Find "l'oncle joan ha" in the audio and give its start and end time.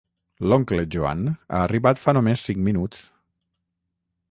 0.51-1.59